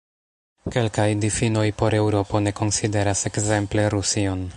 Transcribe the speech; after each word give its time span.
Kelkaj 0.75 1.05
difinoj 1.25 1.65
por 1.81 1.97
Eŭropo 1.99 2.41
ne 2.47 2.55
konsideras 2.61 3.25
ekzemple 3.33 3.85
Rusion. 3.97 4.43